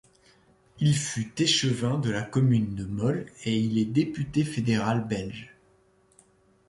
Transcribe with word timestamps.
Il 0.79 0.95
fut 0.97 1.31
échevin 1.39 1.99
de 1.99 2.09
la 2.09 2.23
commune 2.23 2.73
de 2.73 2.85
Mol 2.85 3.27
et 3.45 3.55
il 3.55 3.77
est 3.77 3.85
député 3.85 4.43
fédéral 4.43 5.07
belge. 5.07 5.55